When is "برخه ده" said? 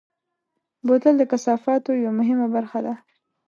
2.55-2.93